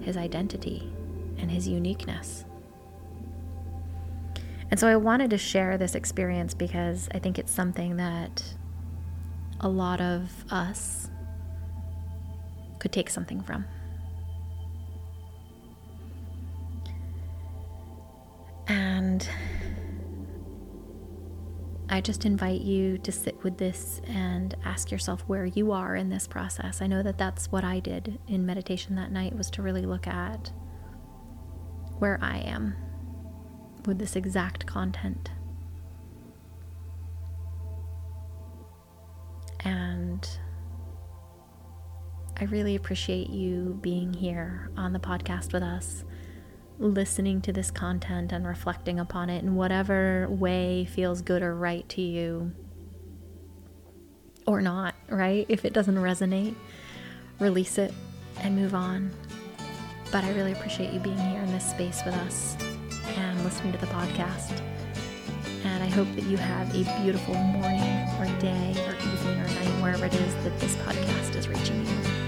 his 0.00 0.16
identity 0.16 0.90
and 1.38 1.50
his 1.50 1.66
uniqueness. 1.66 2.44
And 4.70 4.80
so 4.80 4.88
I 4.88 4.96
wanted 4.96 5.30
to 5.30 5.38
share 5.38 5.78
this 5.78 5.94
experience 5.94 6.54
because 6.54 7.08
I 7.12 7.18
think 7.18 7.38
it's 7.38 7.52
something 7.52 7.96
that 7.96 8.42
a 9.60 9.68
lot 9.68 10.00
of 10.00 10.44
us 10.50 11.10
could 12.78 12.92
take 12.92 13.08
something 13.10 13.40
from. 13.40 13.64
And 18.66 19.28
I 21.88 22.00
just 22.00 22.24
invite 22.24 22.62
you 22.62 22.98
to 22.98 23.12
sit 23.12 23.42
with 23.44 23.58
this 23.58 24.00
and 24.06 24.56
ask 24.64 24.90
yourself 24.90 25.22
where 25.26 25.44
you 25.44 25.70
are 25.72 25.94
in 25.94 26.08
this 26.08 26.26
process. 26.26 26.80
I 26.80 26.86
know 26.86 27.02
that 27.02 27.18
that's 27.18 27.52
what 27.52 27.62
I 27.62 27.78
did 27.78 28.18
in 28.26 28.46
meditation 28.46 28.96
that 28.96 29.12
night 29.12 29.36
was 29.36 29.50
to 29.50 29.62
really 29.62 29.86
look 29.86 30.06
at 30.06 30.50
where 31.98 32.18
I 32.22 32.38
am 32.38 32.74
with 33.86 33.98
this 33.98 34.16
exact 34.16 34.66
content. 34.66 35.30
And 39.60 40.28
I 42.36 42.44
really 42.44 42.74
appreciate 42.74 43.30
you 43.30 43.78
being 43.80 44.12
here 44.12 44.70
on 44.76 44.92
the 44.92 44.98
podcast 44.98 45.52
with 45.52 45.62
us, 45.62 46.04
listening 46.78 47.40
to 47.42 47.52
this 47.52 47.70
content 47.70 48.32
and 48.32 48.46
reflecting 48.46 48.98
upon 48.98 49.30
it 49.30 49.42
in 49.42 49.54
whatever 49.54 50.26
way 50.28 50.84
feels 50.84 51.22
good 51.22 51.42
or 51.42 51.54
right 51.54 51.88
to 51.90 52.02
you. 52.02 52.52
Or 54.46 54.60
not, 54.60 54.94
right? 55.08 55.46
If 55.48 55.64
it 55.64 55.72
doesn't 55.72 55.96
resonate, 55.96 56.54
release 57.38 57.78
it 57.78 57.94
and 58.40 58.56
move 58.56 58.74
on. 58.74 59.10
But 60.12 60.24
I 60.24 60.32
really 60.32 60.52
appreciate 60.52 60.92
you 60.92 61.00
being 61.00 61.18
here 61.18 61.40
in 61.40 61.50
this 61.52 61.68
space 61.68 62.02
with 62.04 62.14
us 62.14 62.56
and 63.16 63.44
listening 63.44 63.72
to 63.72 63.78
the 63.78 63.86
podcast. 63.86 64.60
And 65.64 65.82
I 65.82 65.88
hope 65.88 66.12
that 66.14 66.24
you 66.24 66.36
have 66.36 66.68
a 66.70 67.02
beautiful 67.02 67.34
morning 67.34 68.06
or 68.18 68.26
day 68.38 68.74
or 68.86 68.94
evening 68.96 69.40
or 69.40 69.48
night, 69.48 69.82
wherever 69.82 70.06
it 70.06 70.14
is 70.14 70.34
that 70.44 70.58
this 70.60 70.76
podcast 70.76 71.34
is 71.36 71.48
reaching 71.48 71.86
you. 71.86 72.23